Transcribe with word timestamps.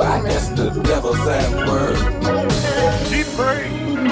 I 0.00 0.22
guess 0.22 0.48
the 0.50 0.70
devil's 0.82 1.26
at 1.26 1.50
work. 1.66 1.96
She 3.08 3.24
prayed. 3.34 4.10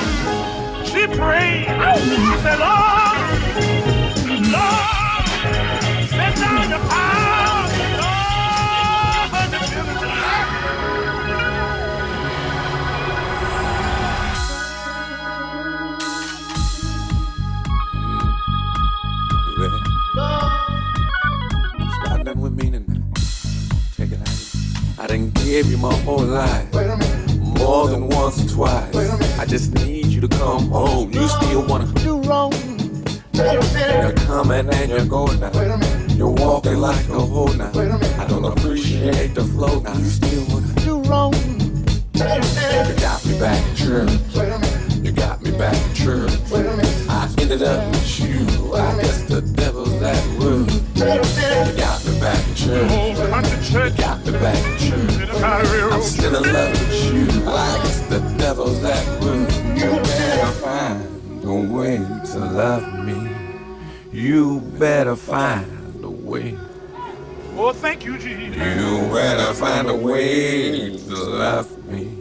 She 0.86 1.06
prayed. 1.06 1.66
She 2.04 2.42
said, 2.42 2.58
Lord, 2.58 2.84
Lord, 2.84 3.13
You 25.54 25.78
my 25.78 25.94
whole 25.98 26.18
life. 26.18 26.74
More 27.40 27.86
than 27.86 28.08
once 28.08 28.44
or 28.44 28.56
twice. 28.56 29.38
I 29.38 29.46
just 29.46 29.72
need 29.72 30.06
you 30.06 30.20
to 30.20 30.26
come 30.26 30.68
home. 30.68 31.12
You 31.12 31.28
still 31.28 31.64
wanna 31.64 31.86
Do 32.02 32.20
wrong. 32.22 32.52
You're 33.32 34.12
coming 34.26 34.68
and 34.68 34.90
you're 34.90 35.06
going 35.06 35.38
now. 35.38 35.52
You're 36.08 36.32
walking 36.32 36.78
like 36.78 37.08
a 37.08 37.20
hoe 37.20 37.52
now. 37.52 37.70
I 38.20 38.26
don't 38.26 38.44
appreciate 38.44 39.36
the 39.36 39.44
flow 39.44 39.78
now. 39.78 39.96
You 39.96 40.06
still 40.06 40.44
wanna 40.48 40.74
Do 40.80 41.00
wrong. 41.08 41.34
You 42.14 42.94
got 42.98 43.24
me 43.24 43.38
back 43.38 43.64
in 43.68 43.76
church. 43.76 44.10
You 45.04 45.12
got 45.12 45.40
me 45.40 45.52
back 45.52 45.76
in 45.86 45.94
church. 45.94 46.32
I 47.08 47.32
ended 47.38 47.62
up 47.62 47.88
with 47.92 48.20
you. 48.20 48.74
I 48.74 49.00
guess 49.00 49.22
the 49.22 49.40
devil's 49.40 50.02
at 50.02 50.26
work. 50.36 50.68
You 50.96 51.76
got 51.76 52.04
me 52.04 52.18
back 52.18 52.44
in 52.48 52.54
church. 52.56 53.03
Whole 53.34 53.42
country 53.42 53.64
church. 53.64 53.96
Got 53.96 54.26
me 54.26 54.32
back 54.32 54.78
church. 54.78 55.42
I'm 55.42 56.02
still 56.02 56.36
in 56.36 56.52
love 56.52 56.70
with 56.72 57.14
you. 57.14 57.48
I 57.48 57.80
guess 57.82 58.00
the 58.08 58.20
devil's 58.38 58.84
at 58.84 59.20
work. 59.20 59.50
You 59.76 59.90
better 60.02 60.52
find 60.60 61.44
a 61.44 61.54
way 61.54 61.96
to 61.98 62.38
love 62.38 63.04
me. 63.04 63.30
You 64.12 64.60
better 64.78 65.16
find 65.16 66.04
a 66.04 66.10
way. 66.10 66.56
Oh, 67.56 67.72
thank 67.72 68.04
you, 68.04 68.18
Jesus. 68.18 68.56
You 68.56 69.12
better 69.12 69.54
find 69.54 69.88
a 69.88 69.94
way 69.94 70.96
to 70.96 71.14
love 71.14 71.84
me. 71.86 72.18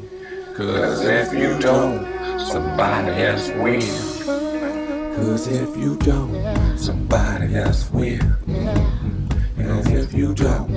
Cause 0.56 1.02
if 1.04 1.34
you 1.34 1.58
don't, 1.60 2.06
somebody 2.40 3.24
else 3.24 3.50
will. 3.50 5.16
Cause 5.16 5.48
if 5.48 5.76
you 5.78 5.96
don't, 5.98 6.78
somebody 6.78 7.56
else 7.56 7.90
will. 7.92 8.20
And 9.66 9.88
if 9.88 10.14
you 10.14 10.34
don't, 10.34 10.70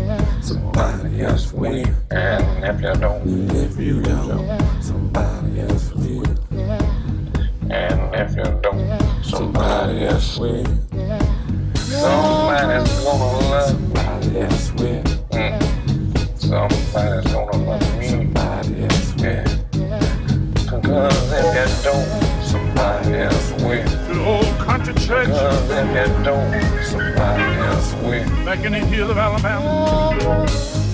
somebody 0.42 1.22
else 1.22 1.52
will. 1.52 1.84
And 2.10 2.64
if 2.64 2.80
you 2.80 2.94
don't, 2.94 3.22
And 3.22 3.50
if 3.52 3.78
you 3.78 4.00
don't, 4.02 4.82
somebody 4.82 5.60
else 5.60 5.92
will. 5.92 6.24
and 7.70 8.14
if 8.14 8.36
you 8.36 8.60
don't, 8.62 9.24
Somebody 9.24 10.06
else 10.06 10.38
will. 10.38 10.64
somebody's 11.76 13.04
gonna 13.04 13.38
love. 13.50 13.70
Somebody 13.70 14.40
else 14.40 14.72
will. 14.74 15.02
Somebody's 16.36 17.32
gonna 17.32 17.56
love 17.66 17.98
me. 17.98 18.08
Somebody 18.08 18.82
else 18.84 19.14
will. 19.16 19.44
Cause 20.80 21.32
if 21.32 21.46
you 21.56 21.90
don't, 21.90 22.08
somebody 22.44 23.14
else 23.14 23.52
will. 23.62 24.45
Church. 25.06 25.28
If 25.28 26.18
you 26.18 26.24
don't, 26.24 26.84
somebody 26.84 27.42
else 27.62 27.94
will. 27.94 28.44
Back 28.44 28.64
in 28.64 28.72
the 28.72 28.80
hills 28.80 29.10
of 29.10 29.18
Alabama. 29.18 30.85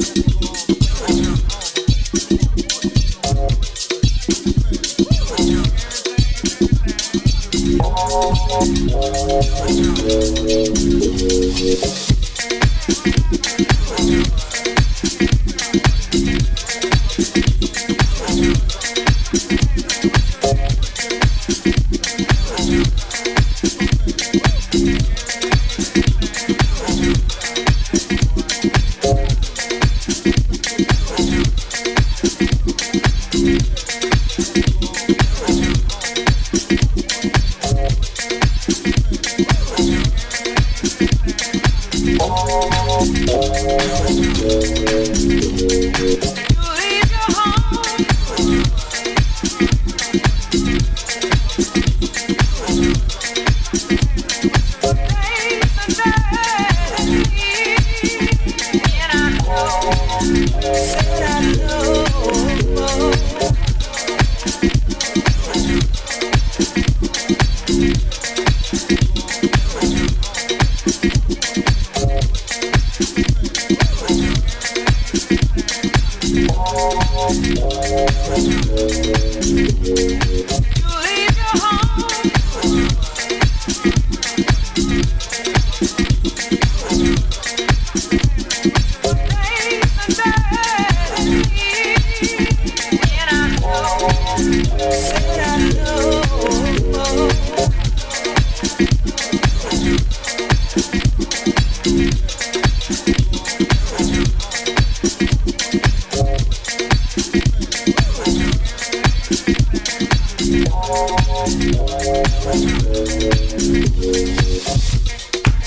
Thank 0.00 0.28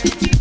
Thank 0.03 0.40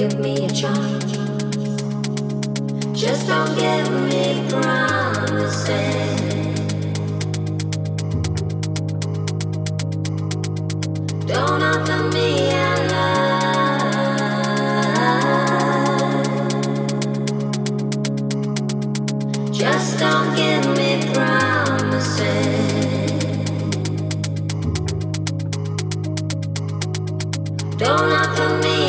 give 0.00 0.18
me 0.18 0.46
a 0.46 0.48
chance. 0.48 1.12
Just 2.98 3.26
don't 3.26 3.54
give 3.58 3.90
me 4.08 4.48
promises. 4.48 5.68
Don't 11.26 11.62
offer 11.62 12.02
me 12.14 12.28
a. 12.48 12.66
Just 19.52 19.98
don't 19.98 20.34
give 20.34 20.66
me 20.78 20.90
promises. 21.12 22.56
Don't 27.76 28.12
offer 28.22 28.48
me. 28.62 28.79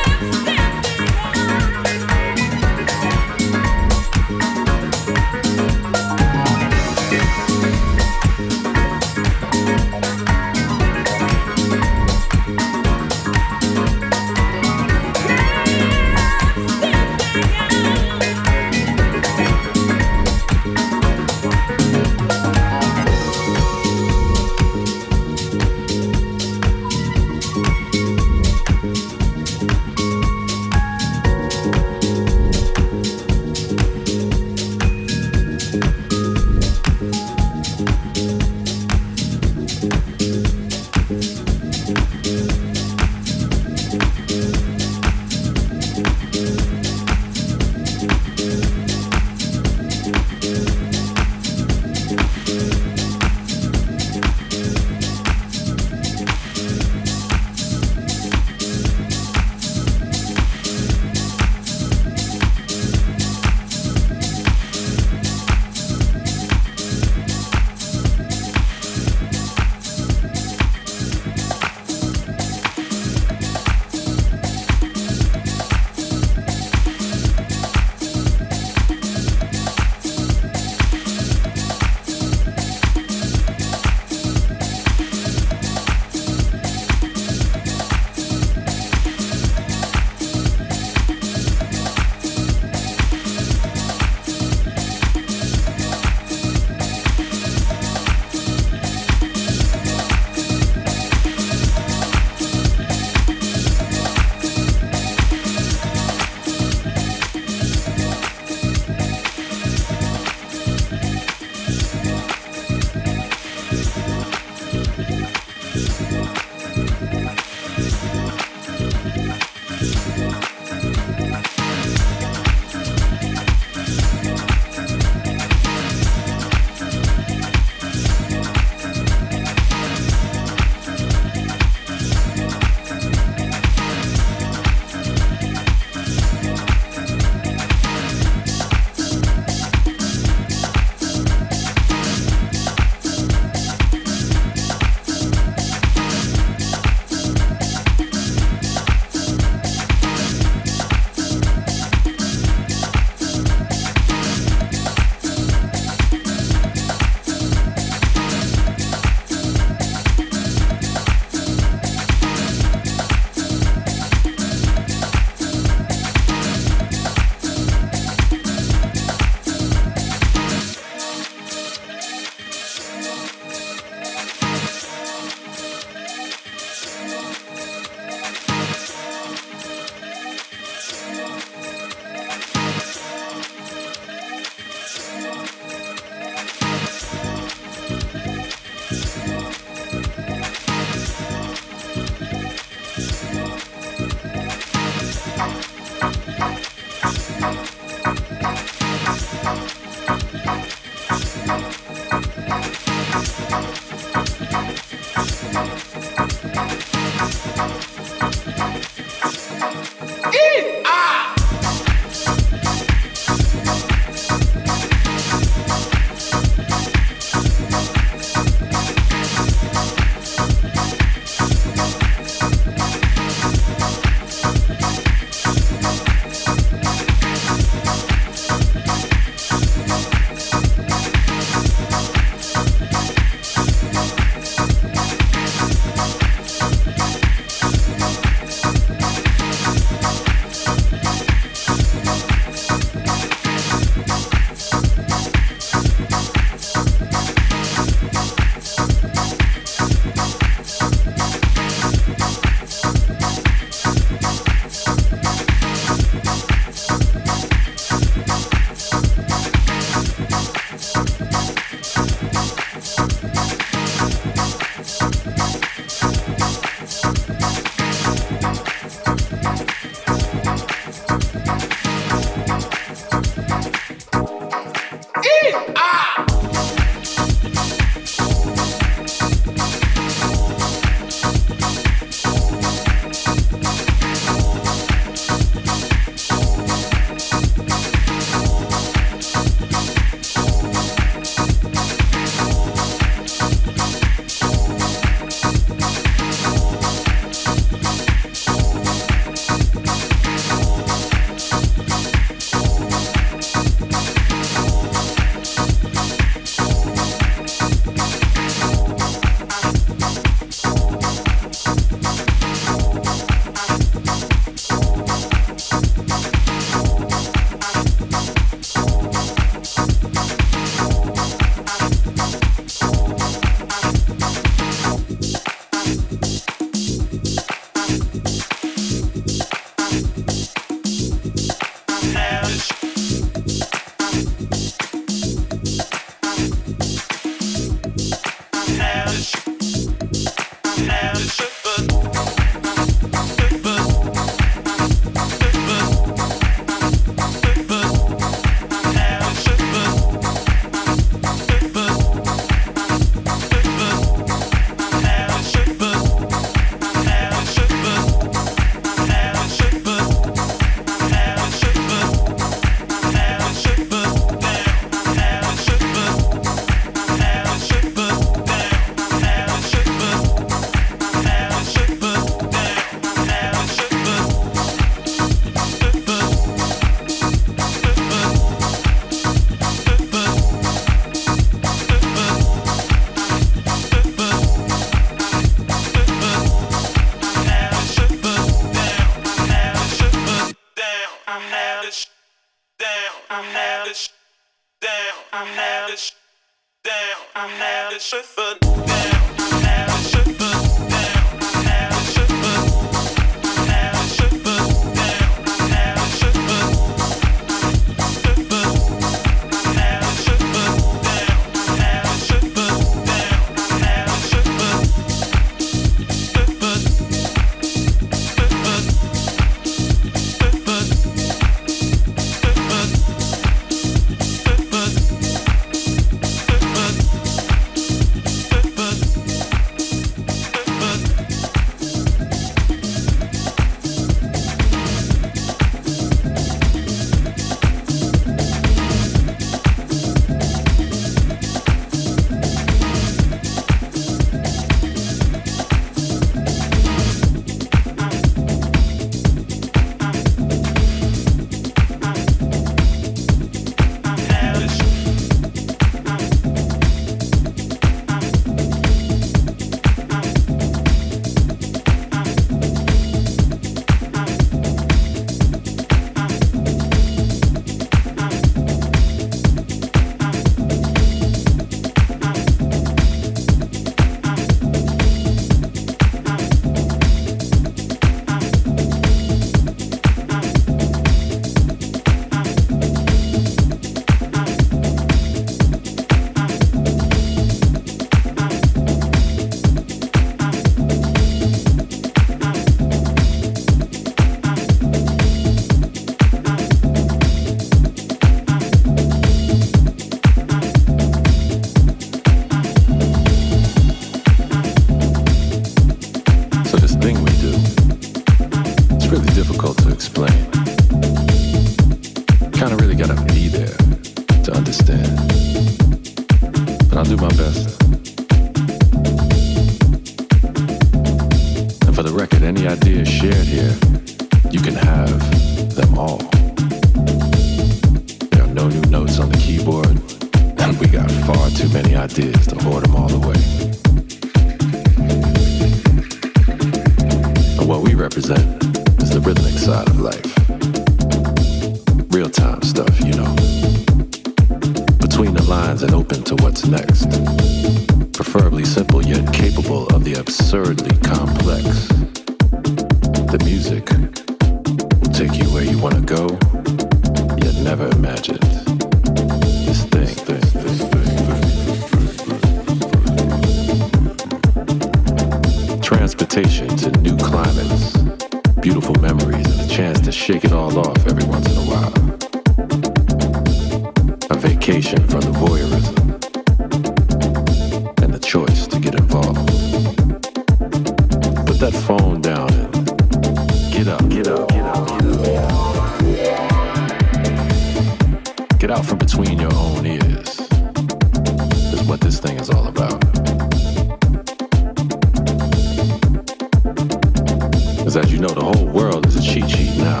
You 598.16 598.22
know, 598.22 598.28
the 598.28 598.42
whole 598.42 598.66
world 598.68 599.04
is 599.04 599.16
a 599.16 599.20
cheat 599.20 599.46
sheet 599.50 599.76
now. 599.76 600.00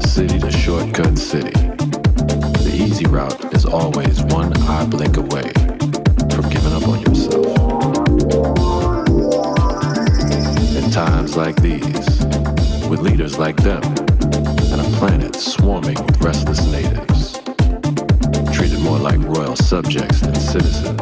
City 0.00 0.38
to 0.38 0.50
shortcut 0.50 1.16
city. 1.16 1.50
The 2.60 2.76
easy 2.78 3.06
route 3.06 3.54
is 3.54 3.64
always 3.64 4.22
one 4.24 4.52
eye 4.68 4.84
blink 4.84 5.16
away 5.16 5.50
from 6.28 6.46
giving 6.50 6.74
up 6.74 6.86
on 6.86 7.00
yourself. 7.00 7.46
In 10.76 10.90
times 10.90 11.38
like 11.38 11.56
these, 11.62 12.06
with 12.90 13.00
leaders 13.00 13.38
like 13.38 13.56
them, 13.62 13.82
and 13.82 14.82
a 14.82 14.88
planet 14.98 15.36
swarming 15.36 15.96
with 16.04 16.20
restless 16.20 16.66
natives, 16.70 17.40
treated 18.54 18.80
more 18.80 18.98
like 18.98 19.20
royal 19.20 19.56
subjects 19.56 20.20
than 20.20 20.34
citizens, 20.34 20.95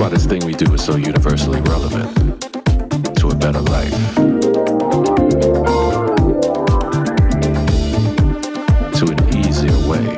why 0.00 0.08
this 0.08 0.24
thing 0.24 0.42
we 0.46 0.54
do 0.54 0.72
is 0.72 0.82
so 0.82 0.96
universally 0.96 1.60
relevant 1.60 2.40
to 3.16 3.28
a 3.28 3.34
better 3.34 3.60
life. 3.60 4.14
To 8.96 9.04
an 9.10 9.18
easier 9.36 9.76
way 9.86 10.16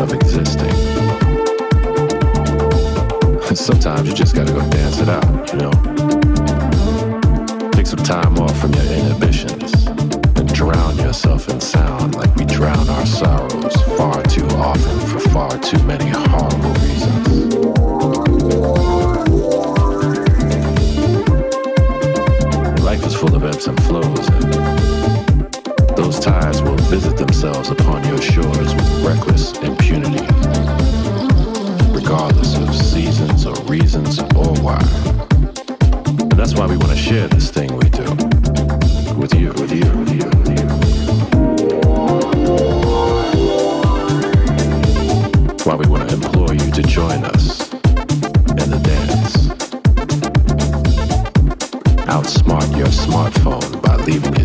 of 0.00 0.12
existing. 0.12 0.70
Sometimes 3.56 4.08
you 4.08 4.14
just 4.14 4.36
gotta 4.36 4.52
go 4.52 4.60
dance 4.70 5.00
it 5.00 5.08
out, 5.08 5.52
you 5.52 5.58
know? 5.58 5.72
Take 7.72 7.88
some 7.88 8.04
time 8.04 8.38
off 8.38 8.56
from 8.60 8.72
your 8.72 8.84
inhibitions 8.84 9.84
and 10.36 10.54
drown 10.54 10.96
yourself 10.98 11.48
in 11.48 11.60
sound 11.60 12.14
like 12.14 12.32
we 12.36 12.44
drown 12.44 12.88
our 12.88 13.06
sorrows 13.06 13.74
far 13.98 14.22
too 14.22 14.46
often 14.58 15.00
for 15.08 15.18
far 15.30 15.58
too 15.58 15.82
many 15.86 16.08
horrible 16.08 16.72
reasons. 16.74 16.92
Ebbs 23.62 23.68
and 23.68 23.82
flows, 23.84 24.28
and 24.28 25.96
those 25.96 26.18
tides 26.18 26.62
will 26.62 26.76
visit 26.76 27.16
themselves 27.16 27.70
upon 27.70 28.04
your 28.06 28.20
shores 28.20 28.74
with 28.74 29.04
reckless 29.04 29.52
impunity, 29.58 30.24
regardless 31.92 32.56
of 32.56 32.74
seasons 32.74 33.46
or 33.46 33.54
reasons 33.64 34.20
or 34.20 34.54
why. 34.62 34.80
And 36.18 36.32
that's 36.32 36.54
why 36.54 36.66
we 36.66 36.76
want 36.76 36.90
to 36.90 36.96
share 36.96 37.28
this 37.28 37.50
thing 37.50 37.74
we 37.76 37.88
do 37.90 38.04
with 39.16 39.34
you, 39.34 39.52
with 39.52 39.72
you, 39.72 39.90
with 39.98 40.12
you, 40.12 40.24
with 40.38 40.60
you. 40.60 40.71
Smartphone 53.06 53.82
by 53.82 53.96
leaving 54.04 54.41